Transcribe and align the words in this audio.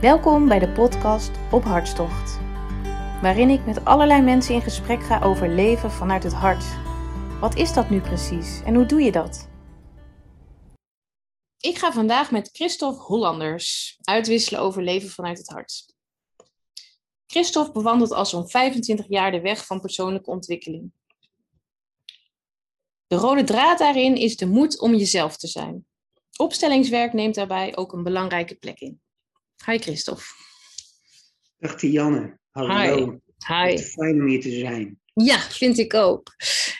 Welkom 0.00 0.48
bij 0.48 0.58
de 0.58 0.68
podcast 0.68 1.30
Op 1.52 1.62
Hartstocht, 1.62 2.38
waarin 3.22 3.48
ik 3.48 3.66
met 3.66 3.84
allerlei 3.84 4.22
mensen 4.22 4.54
in 4.54 4.62
gesprek 4.62 5.02
ga 5.02 5.22
over 5.22 5.48
leven 5.48 5.90
vanuit 5.90 6.22
het 6.22 6.32
hart. 6.32 6.64
Wat 7.40 7.56
is 7.56 7.72
dat 7.72 7.90
nu 7.90 8.00
precies 8.00 8.62
en 8.64 8.74
hoe 8.74 8.86
doe 8.86 9.00
je 9.00 9.12
dat? 9.12 9.48
Ik 11.60 11.78
ga 11.78 11.92
vandaag 11.92 12.30
met 12.30 12.50
Christophe 12.52 13.02
Hollanders 13.02 13.98
uitwisselen 14.02 14.60
over 14.60 14.82
leven 14.82 15.08
vanuit 15.08 15.38
het 15.38 15.48
hart. 15.48 15.94
Christophe 17.26 17.72
bewandelt 17.72 18.12
al 18.12 18.26
zo'n 18.26 18.48
25 18.48 19.08
jaar 19.08 19.30
de 19.30 19.40
weg 19.40 19.66
van 19.66 19.80
persoonlijke 19.80 20.30
ontwikkeling. 20.30 20.92
De 23.06 23.16
rode 23.16 23.44
draad 23.44 23.78
daarin 23.78 24.16
is 24.16 24.36
de 24.36 24.46
moed 24.46 24.80
om 24.80 24.94
jezelf 24.94 25.36
te 25.36 25.46
zijn. 25.46 25.86
Opstellingswerk 26.36 27.12
neemt 27.12 27.34
daarbij 27.34 27.76
ook 27.76 27.92
een 27.92 28.02
belangrijke 28.02 28.54
plek 28.54 28.80
in. 28.80 29.00
Hi 29.66 29.78
Christophe. 29.78 30.24
Dag 31.58 31.74
Tianne. 31.74 32.38
Hallo. 32.50 33.20
Hi. 33.46 33.54
Hi. 33.54 33.78
Fijn 33.78 34.20
om 34.20 34.26
hier 34.26 34.40
te 34.40 34.50
zijn. 34.50 35.00
Ja, 35.14 35.38
vind 35.38 35.78
ik 35.78 35.94
ook. 35.94 36.34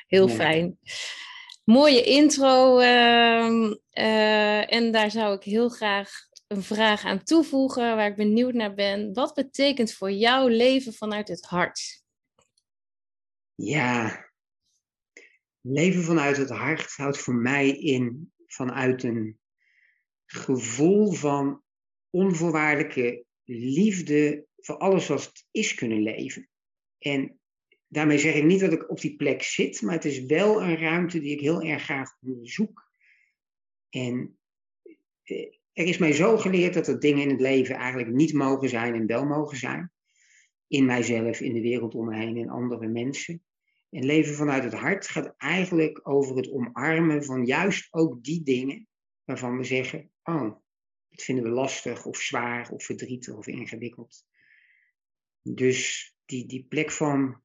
Heel 0.07 0.29
fijn. 0.29 0.79
Mooie 1.65 2.03
intro. 2.03 2.81
Uh, 2.81 3.73
uh, 3.93 4.73
en 4.73 4.93
daar 4.93 5.11
zou 5.11 5.37
ik 5.37 5.43
heel 5.43 5.69
graag 5.69 6.11
een 6.47 6.63
vraag 6.63 7.05
aan 7.05 7.23
toevoegen 7.23 7.97
waar 7.97 8.11
ik 8.11 8.17
benieuwd 8.17 8.55
naar 8.55 8.75
ben. 8.75 9.13
Wat 9.15 9.35
betekent 9.35 9.93
voor 9.93 10.11
jou 10.11 10.51
leven 10.51 10.95
vanuit 10.95 11.29
het 11.29 11.45
hart? 11.45 12.03
Ja, 13.55 14.27
leven 15.61 16.03
vanuit 16.03 16.37
het 16.37 16.51
hart 16.51 16.93
houdt 16.93 17.19
voor 17.19 17.35
mij 17.35 17.71
in 17.71 18.33
vanuit 18.47 19.03
een 19.03 19.39
gevoel 20.27 21.13
van 21.13 21.63
onvoorwaardelijke 22.11 23.25
liefde 23.45 24.47
voor 24.57 24.77
alles 24.77 25.07
wat 25.07 25.25
het 25.25 25.47
is 25.51 25.75
kunnen 25.75 26.03
leven. 26.03 26.49
En 26.99 27.39
daarmee 27.87 28.19
zeg 28.19 28.35
ik 28.35 28.45
niet 28.45 28.61
dat 28.61 28.73
ik 28.73 28.91
op 28.91 29.01
die 29.01 29.17
plek 29.17 29.43
zit, 29.43 29.83
maar 29.83 29.95
het 29.95 30.05
is 30.05 30.21
wel 30.25 30.63
een 30.63 30.77
ruimte 30.77 31.21
die 31.21 31.33
ik 31.33 31.41
heel 31.41 31.63
erg 31.63 31.83
graag 31.83 32.17
onderzoek. 32.21 32.91
En 33.89 34.39
eh, 35.23 35.47
er 35.73 35.85
is 35.85 35.99
mij 35.99 36.13
zo 36.13 36.37
geleerd 36.37 36.75
dat 36.75 36.89
er 36.89 37.01
dingen 37.01 37.23
in 37.23 37.31
het 37.31 37.41
leven 37.41 37.75
eigenlijk 37.75 38.11
niet 38.11 38.33
mogen 38.33 38.69
zijn 38.69 38.95
en 38.95 39.07
wel 39.07 39.25
mogen 39.25 39.57
zijn. 39.57 39.93
In 40.67 40.85
mijzelf, 40.85 41.41
in 41.41 41.53
de 41.53 41.61
wereld 41.61 41.95
om 41.95 42.07
me 42.07 42.17
heen, 42.17 42.37
in 42.37 42.51
andere 42.51 42.89
mensen. 42.89 43.43
En 43.91 44.05
leven 44.05 44.35
vanuit 44.35 44.65
het 44.65 44.73
hart 44.73 45.09
gaat 45.09 45.35
eigenlijk 45.37 46.09
over 46.09 46.37
het 46.37 46.51
omarmen 46.51 47.25
van 47.25 47.45
juist 47.45 47.89
ook 47.91 48.23
die 48.23 48.43
dingen 48.43 48.89
waarvan 49.25 49.57
we 49.57 49.65
zeggen: 49.65 50.11
Oh, 50.23 50.57
vinden 51.23 51.45
we 51.45 51.51
lastig 51.51 52.05
of 52.05 52.17
zwaar 52.17 52.71
of 52.71 52.85
verdrietig 52.85 53.35
of 53.35 53.47
ingewikkeld. 53.47 54.25
Dus 55.43 56.13
die, 56.25 56.47
die 56.47 56.67
plek 56.69 56.91
van 56.91 57.43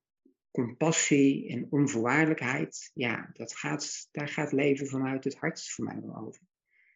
compassie 0.52 1.49
en 1.49 1.67
onvoorwaardelijkheid, 1.69 2.91
ja, 2.94 3.29
dat 3.33 3.55
gaat, 3.55 4.07
daar 4.11 4.27
gaat 4.27 4.51
leven 4.51 4.88
vanuit 4.88 5.23
het 5.23 5.35
hart 5.35 5.69
voor 5.69 5.85
mij 5.85 6.01
wel 6.01 6.16
over. 6.16 6.41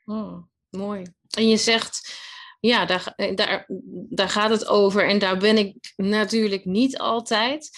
Oh, 0.05 0.43
mooi. 0.69 1.03
En 1.37 1.49
je 1.49 1.57
zegt, 1.57 2.19
ja, 2.59 2.85
daar, 2.85 3.13
daar, 3.35 3.65
daar 4.09 4.29
gaat 4.29 4.49
het 4.49 4.67
over 4.67 5.07
en 5.07 5.19
daar 5.19 5.37
ben 5.37 5.57
ik 5.57 5.93
natuurlijk 5.95 6.65
niet 6.65 6.97
altijd. 6.97 7.69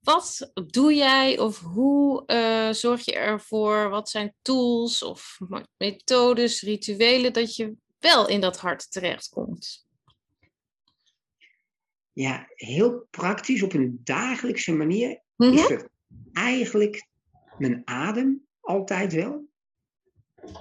Wat 0.00 0.52
doe 0.66 0.94
jij 0.94 1.38
of 1.38 1.60
hoe 1.60 2.22
uh, 2.26 2.72
zorg 2.72 3.04
je 3.04 3.14
ervoor? 3.14 3.88
Wat 3.88 4.10
zijn 4.10 4.34
tools 4.42 5.02
of 5.02 5.38
methodes, 5.76 6.62
rituelen 6.62 7.32
dat 7.32 7.56
je 7.56 7.76
wel 8.04 8.28
in 8.28 8.40
dat 8.40 8.58
hart 8.58 8.92
terechtkomt? 8.92 9.86
Ja, 12.12 12.46
heel 12.54 13.06
praktisch 13.10 13.62
op 13.62 13.72
een 13.72 14.00
dagelijkse 14.04 14.72
manier 14.72 15.10
is 15.36 15.46
mhm. 15.46 15.72
het 15.72 15.88
eigenlijk 16.32 17.06
mijn 17.58 17.82
adem 17.84 18.46
altijd 18.60 19.12
wel. 19.12 19.48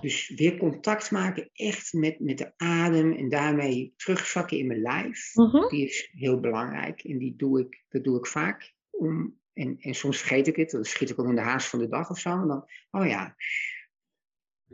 Dus 0.01 0.29
weer 0.29 0.57
contact 0.57 1.11
maken 1.11 1.49
echt 1.53 1.93
met, 1.93 2.19
met 2.19 2.37
de 2.37 2.53
adem 2.57 3.13
en 3.13 3.29
daarmee 3.29 3.93
terugzakken 3.95 4.57
in 4.57 4.67
mijn 4.67 4.81
lijf. 4.81 5.31
Mhm. 5.33 5.67
Die 5.69 5.85
is 5.85 6.09
heel 6.11 6.39
belangrijk 6.39 7.03
en 7.03 7.17
die 7.17 7.35
doe 7.35 7.59
ik, 7.59 7.83
dat 7.89 8.03
doe 8.03 8.17
ik 8.17 8.25
vaak. 8.25 8.73
Om, 8.89 9.39
en, 9.53 9.77
en 9.79 9.93
soms 9.93 10.17
vergeet 10.17 10.47
ik 10.47 10.55
het, 10.55 10.69
dan 10.69 10.83
schiet 10.83 11.09
ik 11.09 11.17
al 11.17 11.29
in 11.29 11.35
de 11.35 11.41
haast 11.41 11.67
van 11.67 11.79
de 11.79 11.87
dag 11.87 12.09
of 12.09 12.19
zo. 12.19 12.29
En 12.29 12.47
dan, 12.47 12.65
oh 12.91 13.07
ja. 13.07 13.35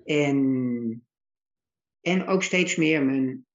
En 0.05 1.08
en 2.01 2.27
ook 2.27 2.43
steeds 2.43 2.75
meer 2.75 3.05
mijn 3.05 3.45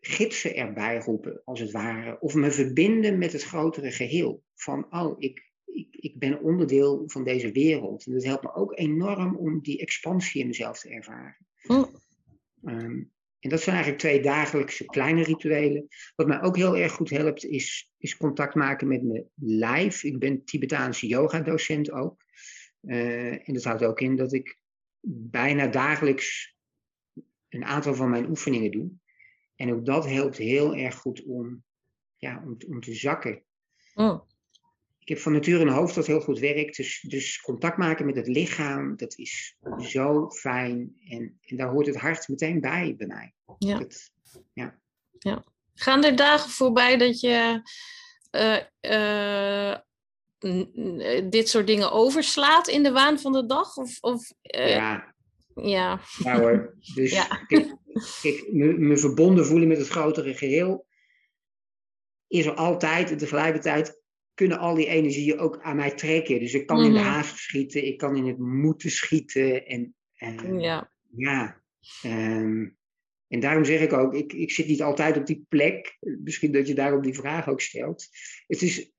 gidsen 0.00 0.56
erbij 0.56 0.98
roepen, 0.98 1.42
als 1.44 1.60
het 1.60 1.70
ware. 1.70 2.20
Of 2.20 2.34
me 2.34 2.50
verbinden 2.50 3.18
met 3.18 3.32
het 3.32 3.42
grotere 3.42 3.90
geheel. 3.90 4.42
Van, 4.54 4.86
oh, 4.94 5.14
ik, 5.18 5.52
ik, 5.64 5.96
ik 5.96 6.18
ben 6.18 6.40
onderdeel 6.40 7.02
van 7.06 7.24
deze 7.24 7.52
wereld. 7.52 8.06
En 8.06 8.12
dat 8.12 8.24
helpt 8.24 8.42
me 8.42 8.54
ook 8.54 8.78
enorm 8.78 9.36
om 9.36 9.60
die 9.60 9.80
expansie 9.80 10.40
in 10.40 10.46
mezelf 10.46 10.78
te 10.78 10.90
ervaren. 10.90 11.46
Hm. 11.62 11.84
Ehm, 12.64 13.02
en 13.42 13.50
dat 13.50 13.60
zijn 13.60 13.74
eigenlijk 13.74 14.04
twee 14.04 14.22
dagelijkse 14.22 14.84
kleine 14.84 15.22
rituelen. 15.22 15.88
Wat 16.14 16.26
mij 16.26 16.42
ook 16.42 16.56
heel 16.56 16.76
erg 16.76 16.92
goed 16.92 17.10
helpt, 17.10 17.44
is, 17.44 17.92
is 17.98 18.16
contact 18.16 18.54
maken 18.54 18.88
met 18.88 19.02
mijn 19.02 19.28
lijf. 19.34 20.02
Ik 20.02 20.18
ben 20.18 20.44
Tibetaanse 20.44 21.06
yoga-docent 21.06 21.90
ook. 21.90 22.24
Uh, 22.82 23.48
en 23.48 23.54
dat 23.54 23.64
houdt 23.64 23.84
ook 23.84 24.00
in 24.00 24.16
dat 24.16 24.32
ik 24.32 24.58
bijna 25.06 25.66
dagelijks 25.66 26.56
een 27.52 27.64
aantal 27.64 27.94
van 27.94 28.10
mijn 28.10 28.28
oefeningen 28.28 28.70
doe. 28.70 28.90
En 29.56 29.72
ook 29.72 29.86
dat 29.86 30.06
helpt 30.06 30.36
heel 30.36 30.74
erg 30.74 30.94
goed 30.94 31.24
om, 31.24 31.64
ja, 32.16 32.42
om, 32.44 32.56
om 32.68 32.80
te 32.80 32.94
zakken. 32.94 33.42
Oh. 33.94 34.30
Ik 34.98 35.08
heb 35.08 35.18
van 35.18 35.32
nature 35.32 35.60
een 35.60 35.68
hoofd 35.68 35.94
dat 35.94 36.06
heel 36.06 36.20
goed 36.20 36.38
werkt. 36.38 36.76
Dus, 36.76 37.00
dus 37.08 37.40
contact 37.40 37.76
maken 37.76 38.06
met 38.06 38.16
het 38.16 38.26
lichaam, 38.26 38.96
dat 38.96 39.18
is 39.18 39.56
zo 39.78 40.30
fijn. 40.30 40.96
En, 41.08 41.38
en 41.42 41.56
daar 41.56 41.68
hoort 41.68 41.86
het 41.86 41.96
hart 41.96 42.28
meteen 42.28 42.60
bij 42.60 42.94
bij 42.96 43.06
mij. 43.06 43.34
Ja. 43.58 43.86
ja. 44.52 44.78
ja. 45.18 45.44
Gaan 45.74 46.04
er 46.04 46.16
dagen 46.16 46.50
voorbij 46.50 46.96
dat 46.96 47.20
je 47.20 47.62
uh, 48.30 48.58
uh, 48.80 49.76
dit 51.30 51.48
soort 51.48 51.66
dingen 51.66 51.92
overslaat 51.92 52.68
in 52.68 52.82
de 52.82 52.92
waan 52.92 53.18
van 53.18 53.32
de 53.32 53.46
dag? 53.46 53.76
Of, 53.76 53.98
of, 54.00 54.32
uh... 54.42 54.74
Ja, 54.74 55.14
ja. 55.54 56.00
Ja 56.18 56.40
hoor. 56.40 56.74
Dus 56.94 57.10
ja. 57.10 57.46
ik, 58.22 58.48
me, 58.52 58.78
me, 58.78 58.96
verbonden 58.96 59.46
voelen 59.46 59.68
met 59.68 59.78
het 59.78 59.88
grotere 59.88 60.34
geheel 60.34 60.86
is 62.28 62.46
er 62.46 62.54
altijd. 62.54 63.10
En 63.10 63.16
tegelijkertijd 63.16 64.00
kunnen 64.34 64.58
al 64.58 64.74
die 64.74 64.86
energieën 64.86 65.38
ook 65.38 65.60
aan 65.60 65.76
mij 65.76 65.90
trekken. 65.90 66.38
Dus 66.38 66.54
ik 66.54 66.66
kan 66.66 66.84
in 66.84 66.92
de 66.92 66.98
mhm. 66.98 67.08
haast 67.08 67.36
schieten, 67.36 67.86
ik 67.86 67.98
kan 67.98 68.16
in 68.16 68.26
het 68.26 68.38
moeten 68.38 68.90
schieten. 68.90 69.66
En, 69.66 69.94
en 70.14 70.60
ja. 70.60 70.90
ja 71.16 71.62
ehm, 72.02 72.68
en 73.28 73.40
daarom 73.40 73.64
zeg 73.64 73.80
ik 73.80 73.92
ook, 73.92 74.14
ik, 74.14 74.32
ik 74.32 74.50
zit 74.50 74.66
niet 74.66 74.82
altijd 74.82 75.16
op 75.16 75.26
die 75.26 75.44
plek. 75.48 75.96
Misschien 76.00 76.52
dat 76.52 76.66
je 76.66 76.74
daarom 76.74 77.02
die 77.02 77.14
vraag 77.14 77.48
ook 77.48 77.60
stelt. 77.60 78.08
Het 78.46 78.62
is, 78.62 78.92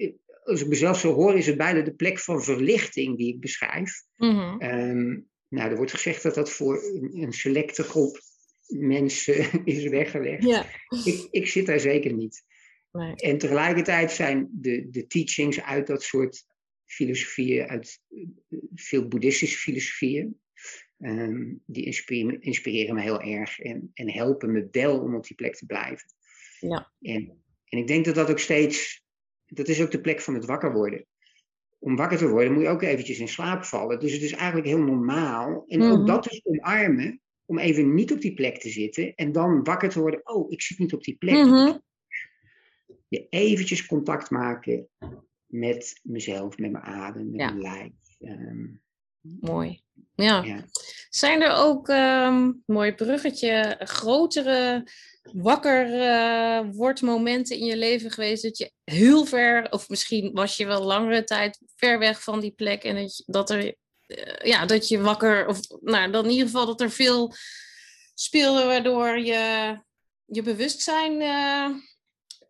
als 0.44 0.62
ik 0.62 0.68
mezelf 0.68 1.00
zo 1.00 1.14
hoor, 1.14 1.38
is 1.38 1.46
het 1.46 1.58
bijna 1.58 1.82
de 1.82 1.94
plek 1.96 2.20
van 2.20 2.44
verlichting 2.44 3.18
die 3.18 3.34
ik 3.34 3.40
beschrijf. 3.40 4.04
Mm 4.16 5.32
nou, 5.54 5.70
er 5.70 5.76
wordt 5.76 5.92
gezegd 5.92 6.24
dat 6.24 6.36
dat 6.36 6.52
voor 6.52 6.84
een, 7.14 7.34
selecte 7.34 7.84
groep 7.84 8.22
mensen 8.68 9.52
is 9.66 9.88
weggelegd. 9.88 10.44
Ja. 10.44 10.66
Ik, 11.06 11.28
ik 11.32 11.48
zit 11.48 11.66
daar 11.66 11.80
zeker 11.80 12.14
niet. 12.14 12.44
Nee. 12.92 13.16
En 13.16 13.38
tegelijkertijd 13.38 14.12
zijn 14.12 14.50
de, 14.52 14.90
de 14.90 15.08
teachings 15.08 15.62
uit 15.62 15.88
dat 15.88 16.04
soort 16.04 16.46
filosofieën, 16.86 17.68
uit 17.68 18.02
eh, 18.10 18.60
veel 18.74 19.08
boeddhistische 19.08 19.58
filosofieën, 19.58 20.40
um, 20.98 21.62
die 21.66 21.86
inspireren, 21.86 22.42
inspireren 22.42 22.96
me 22.96 23.02
heel 23.02 23.22
erg 23.22 23.60
en, 23.60 23.92
en 23.94 24.12
helpen 24.12 24.52
me 24.52 24.68
wel 24.72 25.00
om 25.00 25.16
op 25.16 25.28
die 25.28 25.36
plek 25.36 25.56
te 25.56 25.66
blijven. 25.66 26.06
Ja. 26.60 26.94
En, 27.02 27.44
en 27.66 27.78
ik 27.78 27.88
denk 27.88 28.06
dat 28.06 28.16
dat 28.16 28.30
ook 28.30 28.40
steeds, 28.40 29.04
dat 29.46 29.68
is 29.68 29.82
ook 29.82 29.92
de 29.92 30.02
plek 30.02 30.22
van 30.22 30.34
het 30.34 30.46
wakker 30.46 30.74
worden 30.74 31.06
om 31.84 31.96
wakker 31.96 32.18
te 32.18 32.28
worden 32.28 32.54
moet 32.54 32.64
je 32.64 32.70
ook 32.70 32.82
eventjes 32.82 33.20
in 33.20 33.28
slaap 33.28 33.64
vallen. 33.64 34.00
Dus 34.00 34.14
het 34.14 34.22
is 34.22 34.32
eigenlijk 34.32 34.68
heel 34.68 34.84
normaal. 34.84 35.64
En 35.68 35.82
ook 35.82 35.98
mhm. 35.98 36.06
dat 36.06 36.32
is 36.32 36.42
omarmen, 36.44 37.22
om 37.46 37.60
even 37.60 37.94
niet 37.94 38.12
op 38.12 38.22
die 38.22 38.34
plek 38.34 38.60
te 38.60 38.70
zitten 38.70 39.16
en 39.16 39.32
dan 39.32 39.64
wakker 39.64 39.90
te 39.90 40.00
worden. 40.00 40.22
Oh, 40.24 40.52
ik 40.52 40.62
zit 40.62 40.80
niet 40.80 40.94
op 40.94 41.04
die 41.04 41.16
plek. 41.16 41.46
Mm 41.46 41.82
Je 43.08 43.28
eventjes 43.30 43.86
contact 43.86 44.30
maken 44.30 44.88
met 45.46 46.00
mezelf, 46.04 46.58
met 46.58 46.72
mijn 46.72 46.84
adem, 46.84 47.30
met 47.30 47.36
mijn 47.36 47.62
lijf. 47.62 47.92
Ehm, 48.20 48.66
Mooi. 49.40 49.82
Ja. 50.16 50.66
Zijn 51.10 51.42
er 51.42 51.54
ook, 51.54 51.88
um, 51.88 52.64
mooi 52.66 52.94
bruggetje, 52.94 53.76
grotere 53.80 54.88
wakker 55.32 55.88
uh, 55.88 56.72
wordt 56.72 57.02
momenten 57.02 57.58
in 57.58 57.66
je 57.66 57.78
leven 57.78 58.12
geweest 58.12 58.44
dat 58.44 58.58
je 58.58 58.72
heel 58.84 59.26
ver, 59.26 59.72
of 59.72 59.90
misschien 59.90 60.32
was 60.34 60.58
je 60.58 60.66
wel 60.66 60.84
langere 60.84 61.24
tijd 61.24 61.60
ver 61.84 62.00
weg 62.00 62.24
van 62.24 62.40
die 62.40 62.52
plek 62.52 62.84
en 62.84 62.96
dat, 62.96 63.18
je, 63.18 63.24
dat 63.26 63.50
er, 63.50 63.64
uh, 63.66 63.76
ja, 64.44 64.66
dat 64.66 64.88
je 64.88 65.02
wakker, 65.02 65.48
of 65.48 65.60
nou, 65.82 66.12
dan 66.12 66.26
in 66.26 66.32
ieder 66.32 66.46
geval 66.46 66.66
dat 66.66 66.82
er 66.82 66.92
veel 66.92 67.34
speelde 68.14 68.66
waardoor 68.66 69.20
je 69.20 69.78
je 70.26 70.42
bewustzijn 70.42 71.22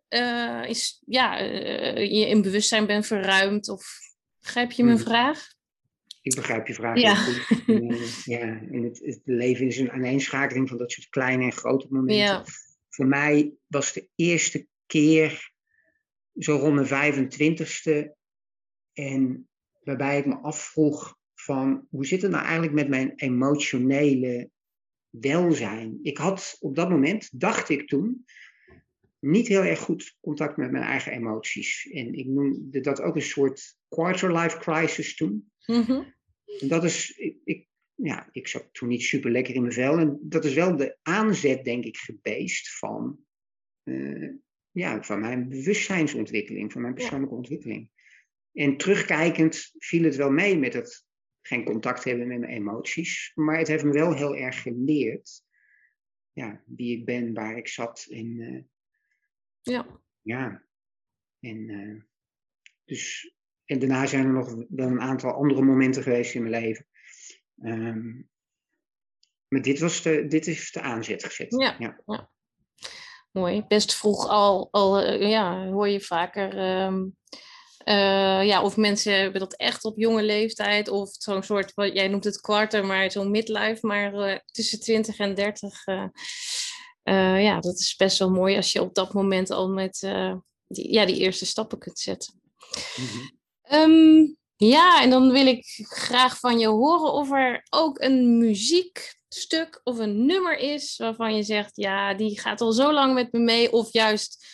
uh, 0.08 0.68
is, 0.68 1.02
ja, 1.06 1.38
je 1.98 2.28
in 2.28 2.42
bewustzijn 2.42 2.86
bent 2.86 3.06
verruimd? 3.06 3.68
Of 3.68 3.98
begrijp 4.40 4.70
je 4.70 4.84
mijn 4.84 4.96
hmm. 4.96 5.06
vraag? 5.06 5.52
Ik 6.22 6.34
begrijp 6.34 6.66
je 6.66 6.74
vraag 6.74 6.98
ja. 6.98 7.14
goed. 7.14 8.24
ja, 8.34 8.40
en 8.40 8.82
het, 8.82 9.00
het, 9.04 9.20
leven 9.24 9.66
is 9.66 9.78
een 9.78 9.90
aaneenschakeling 9.90 10.68
van 10.68 10.78
dat 10.78 10.92
soort 10.92 11.08
kleine 11.08 11.44
en 11.44 11.52
grote 11.52 11.86
momenten. 11.90 12.16
Ja. 12.16 12.44
Voor 12.88 13.06
mij 13.06 13.52
was 13.66 13.92
de 13.92 14.08
eerste 14.14 14.66
keer 14.86 15.52
zo 16.38 16.56
rond 16.56 16.90
mijn 16.90 17.14
25ste. 17.14 18.22
En 18.94 19.48
waarbij 19.82 20.18
ik 20.18 20.26
me 20.26 20.34
afvroeg 20.34 21.18
van 21.34 21.86
hoe 21.90 22.06
zit 22.06 22.22
het 22.22 22.30
nou 22.30 22.42
eigenlijk 22.42 22.72
met 22.74 22.88
mijn 22.88 23.12
emotionele 23.16 24.50
welzijn? 25.08 25.98
Ik 26.02 26.18
had 26.18 26.56
op 26.60 26.74
dat 26.74 26.88
moment, 26.88 27.40
dacht 27.40 27.68
ik 27.68 27.88
toen, 27.88 28.24
niet 29.24 29.48
heel 29.48 29.62
erg 29.62 29.78
goed 29.78 30.16
contact 30.20 30.56
met 30.56 30.70
mijn 30.70 30.84
eigen 30.84 31.12
emoties. 31.12 31.90
En 31.92 32.14
ik 32.14 32.26
noemde 32.26 32.80
dat 32.80 33.00
ook 33.00 33.14
een 33.14 33.22
soort 33.22 33.78
quarter-life 33.88 34.58
crisis 34.58 35.16
toen. 35.16 35.52
Mm 35.66 36.12
En 36.60 36.68
dat 36.68 36.84
is, 36.84 37.10
ik, 37.16 37.36
ik, 37.44 37.66
ja, 37.94 38.28
ik 38.32 38.48
zat 38.48 38.68
toen 38.72 38.88
niet 38.88 39.02
super 39.02 39.30
lekker 39.30 39.54
in 39.54 39.60
mijn 39.60 39.72
vel. 39.72 39.98
En 39.98 40.18
dat 40.22 40.44
is 40.44 40.54
wel 40.54 40.76
de 40.76 40.98
aanzet, 41.02 41.64
denk 41.64 41.84
ik, 41.84 41.96
geweest 41.96 42.78
van, 42.78 43.18
uh, 43.84 44.32
ja, 44.70 45.02
van 45.02 45.20
mijn 45.20 45.48
bewustzijnsontwikkeling, 45.48 46.72
van 46.72 46.82
mijn 46.82 46.94
persoonlijke 46.94 47.34
ontwikkeling. 47.34 47.90
En 48.54 48.76
terugkijkend 48.76 49.74
viel 49.78 50.04
het 50.04 50.16
wel 50.16 50.30
mee 50.30 50.58
met 50.58 50.74
het 50.74 51.06
geen 51.40 51.64
contact 51.64 52.04
hebben 52.04 52.28
met 52.28 52.38
mijn 52.38 52.52
emoties. 52.52 53.32
Maar 53.34 53.58
het 53.58 53.68
heeft 53.68 53.84
me 53.84 53.92
wel 53.92 54.14
heel 54.14 54.36
erg 54.36 54.62
geleerd 54.62 55.42
ja, 56.34 56.62
wie 56.66 56.98
ik 56.98 57.04
ben, 57.04 57.34
waar 57.34 57.56
ik 57.56 57.68
zat. 57.68 58.06
En, 58.10 58.26
uh, 58.26 58.62
ja. 59.60 60.00
Ja. 60.20 60.62
En, 61.40 61.68
uh, 61.68 62.02
dus, 62.84 63.34
en 63.64 63.78
daarna 63.78 64.06
zijn 64.06 64.26
er 64.26 64.32
nog 64.32 64.54
wel 64.68 64.86
een 64.86 65.00
aantal 65.00 65.32
andere 65.32 65.62
momenten 65.62 66.02
geweest 66.02 66.34
in 66.34 66.42
mijn 66.42 66.62
leven. 66.64 66.86
Um, 67.62 68.30
maar 69.48 69.62
dit, 69.62 69.78
was 69.78 70.02
de, 70.02 70.26
dit 70.26 70.46
is 70.46 70.72
de 70.72 70.80
aanzet 70.80 71.24
gezet. 71.24 71.54
Ja, 71.60 71.76
ja. 71.78 72.30
mooi. 73.30 73.64
Best 73.68 73.94
vroeg 73.94 74.28
al, 74.28 74.68
al 74.70 75.02
uh, 75.02 75.30
ja, 75.30 75.66
hoor 75.66 75.88
je 75.88 76.00
vaker 76.00 76.82
um, 76.84 77.16
uh, 77.84 78.46
ja, 78.46 78.62
of 78.62 78.76
mensen 78.76 79.18
hebben 79.20 79.40
dat 79.40 79.56
echt 79.56 79.84
op 79.84 79.98
jonge 79.98 80.22
leeftijd, 80.22 80.88
of 80.88 81.10
zo'n 81.18 81.42
soort, 81.42 81.74
wat 81.74 81.92
jij 81.92 82.08
noemt 82.08 82.24
het 82.24 82.40
kwarter, 82.40 82.86
maar 82.86 83.10
zo'n 83.10 83.30
midlife, 83.30 83.86
maar 83.86 84.14
uh, 84.14 84.38
tussen 84.44 84.80
20 84.80 85.18
en 85.18 85.34
30. 85.34 85.86
Uh, 85.86 86.04
eh, 87.02 87.42
ja, 87.42 87.60
dat 87.60 87.78
is 87.78 87.96
best 87.96 88.18
wel 88.18 88.30
mooi 88.30 88.56
als 88.56 88.72
je 88.72 88.82
op 88.82 88.94
dat 88.94 89.12
moment 89.12 89.50
al 89.50 89.68
met 89.68 89.98
die, 90.66 90.92
ja, 90.92 91.06
die 91.06 91.16
eerste 91.16 91.46
stappen 91.46 91.78
kunt 91.78 91.98
zetten. 91.98 92.40
Mm-hmm. 92.96 93.32
um, 93.72 94.36
ja, 94.56 95.02
en 95.02 95.10
dan 95.10 95.30
wil 95.30 95.46
ik 95.46 95.64
graag 95.88 96.38
van 96.38 96.58
je 96.58 96.66
horen 96.66 97.12
of 97.12 97.30
er 97.30 97.66
ook 97.70 98.00
een 98.00 98.38
muziekstuk 98.38 99.80
of 99.84 99.98
een 99.98 100.26
nummer 100.26 100.58
is 100.58 100.96
waarvan 100.96 101.36
je 101.36 101.42
zegt, 101.42 101.76
ja, 101.76 102.14
die 102.14 102.40
gaat 102.40 102.60
al 102.60 102.72
zo 102.72 102.92
lang 102.92 103.14
met 103.14 103.32
me 103.32 103.38
mee, 103.38 103.72
of 103.72 103.92
juist 103.92 104.46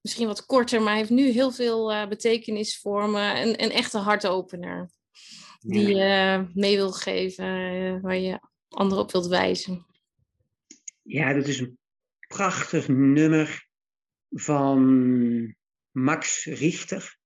misschien 0.00 0.26
wat 0.26 0.46
korter, 0.46 0.82
maar 0.82 0.96
heeft 0.96 1.10
nu 1.10 1.30
heel 1.30 1.50
veel 1.50 1.92
uh, 1.92 2.08
betekenis 2.08 2.80
voor 2.80 3.08
me. 3.08 3.40
Een, 3.40 3.62
een 3.62 3.70
echte 3.70 3.98
hartopener. 3.98 4.90
Die 5.60 5.88
je 5.88 5.94
uh, 5.94 6.54
mee 6.54 6.76
wil 6.76 6.92
geven, 6.92 7.44
uh, 7.44 8.00
waar 8.02 8.16
je 8.16 8.40
anderen 8.68 9.04
op 9.04 9.12
wilt 9.12 9.26
wijzen. 9.26 9.86
Ja, 11.02 11.32
dat 11.32 11.46
is 11.46 11.60
een 11.60 11.78
prachtig 12.28 12.88
nummer 12.88 13.68
van 14.30 15.56
Max 15.90 16.44
Richter. 16.44 17.16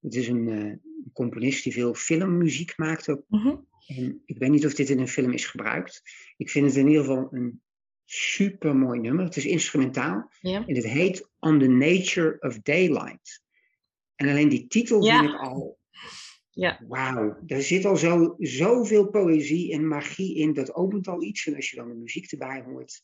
Het 0.00 0.14
is 0.14 0.28
een 0.28 0.80
componist 1.12 1.64
die 1.64 1.72
veel 1.72 1.94
filmmuziek 1.94 2.76
maakt 2.76 3.08
ook. 3.08 3.24
Mhm. 3.28 3.56
En 3.86 4.22
ik 4.24 4.38
weet 4.38 4.50
niet 4.50 4.66
of 4.66 4.74
dit 4.74 4.88
in 4.88 4.98
een 4.98 5.08
film 5.08 5.32
is 5.32 5.46
gebruikt. 5.46 6.02
Ik 6.36 6.50
vind 6.50 6.66
het 6.66 6.76
in 6.76 6.88
ieder 6.88 7.04
geval 7.04 7.28
een 7.30 7.62
super 8.12 8.76
mooi 8.76 9.00
nummer. 9.00 9.24
Het 9.24 9.36
is 9.36 9.46
instrumentaal. 9.46 10.30
Ja. 10.40 10.66
En 10.66 10.74
het 10.74 10.84
heet 10.84 11.30
On 11.38 11.58
the 11.58 11.66
Nature 11.66 12.40
of 12.40 12.58
Daylight. 12.58 13.42
En 14.14 14.28
alleen 14.28 14.48
die 14.48 14.66
titel 14.66 15.04
vind 15.04 15.28
ik 15.28 15.40
al. 15.40 15.78
Ja. 16.50 16.80
Wauw, 16.88 17.38
daar 17.42 17.60
zit 17.60 17.84
al 17.84 17.96
zo, 17.96 18.34
zoveel 18.38 19.10
poëzie 19.10 19.72
en 19.72 19.88
magie 19.88 20.36
in. 20.36 20.52
Dat 20.52 20.74
opent 20.74 21.08
al 21.08 21.22
iets. 21.22 21.46
En 21.46 21.54
als 21.54 21.70
je 21.70 21.76
dan 21.76 21.88
de 21.88 21.94
muziek 21.94 22.32
erbij 22.32 22.62
hoort, 22.62 23.02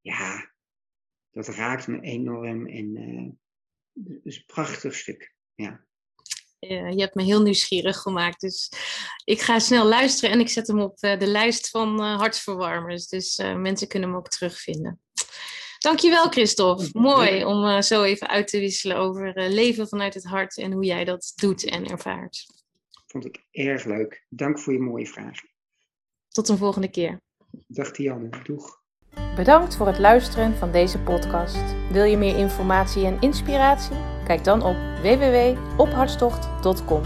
ja, 0.00 0.52
dat 1.30 1.48
raakt 1.48 1.86
me 1.86 2.00
enorm. 2.00 2.66
En 2.66 2.96
uh, 2.96 3.30
het 4.14 4.24
is 4.24 4.36
een 4.36 4.44
prachtig 4.46 4.94
stuk. 4.94 5.34
Ja. 5.54 5.86
Uh, 6.60 6.90
je 6.90 7.00
hebt 7.00 7.14
me 7.14 7.22
heel 7.22 7.42
nieuwsgierig 7.42 7.96
gemaakt. 7.96 8.40
Dus 8.40 8.72
ik 9.24 9.40
ga 9.40 9.58
snel 9.58 9.86
luisteren 9.86 10.30
en 10.30 10.40
ik 10.40 10.48
zet 10.48 10.66
hem 10.66 10.80
op 10.80 11.02
uh, 11.02 11.18
de 11.18 11.26
lijst 11.26 11.70
van 11.70 12.00
uh, 12.00 12.16
hartsverwarmers. 12.16 13.06
Dus 13.06 13.36
mensen 13.36 13.88
kunnen 13.88 14.08
hem 14.08 14.18
ook 14.18 14.28
terugvinden. 14.28 15.00
Dankjewel, 15.78 16.28
Christophe. 16.28 16.88
Mooi 16.92 17.44
om 17.44 17.82
zo 17.82 18.02
even 18.02 18.28
uit 18.28 18.48
te 18.48 18.58
wisselen 18.58 18.96
over 18.96 19.32
leven 19.50 19.88
vanuit 19.88 20.14
het 20.14 20.24
hart 20.24 20.56
en 20.58 20.72
hoe 20.72 20.84
jij 20.84 21.04
dat 21.04 21.32
doet 21.34 21.64
en 21.64 21.86
ervaart. 21.86 22.46
Vond 23.06 23.24
ik 23.24 23.44
erg 23.50 23.84
leuk. 23.84 24.24
Dank 24.28 24.58
voor 24.58 24.72
je 24.72 24.78
mooie 24.78 25.06
vragen. 25.06 25.48
Tot 26.28 26.48
een 26.48 26.56
volgende 26.56 26.90
keer. 26.90 27.20
Dag 27.66 27.90
Dianne. 27.90 28.42
Doeg. 28.42 28.82
Bedankt 29.38 29.76
voor 29.76 29.86
het 29.86 29.98
luisteren 29.98 30.56
van 30.56 30.70
deze 30.70 30.98
podcast. 30.98 31.74
Wil 31.90 32.04
je 32.04 32.16
meer 32.16 32.36
informatie 32.36 33.06
en 33.06 33.16
inspiratie? 33.20 33.96
Kijk 34.24 34.44
dan 34.44 34.62
op 34.62 34.76
www.ophartstocht.com. 35.02 37.02